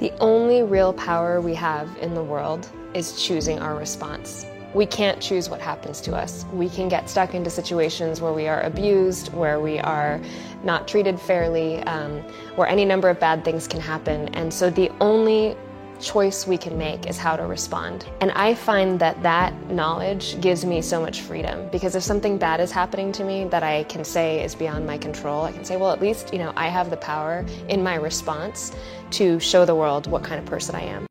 [0.00, 4.46] The only real power we have in the world is choosing our response.
[4.72, 6.46] We can't choose what happens to us.
[6.54, 10.18] We can get stuck into situations where we are abused, where we are
[10.64, 12.22] not treated fairly, um,
[12.56, 14.28] where any number of bad things can happen.
[14.28, 15.54] And so the only
[16.00, 18.06] choice we can make is how to respond.
[18.20, 22.60] And I find that that knowledge gives me so much freedom because if something bad
[22.60, 25.76] is happening to me that I can say is beyond my control, I can say,
[25.76, 28.72] well, at least, you know, I have the power in my response
[29.12, 31.06] to show the world what kind of person I am.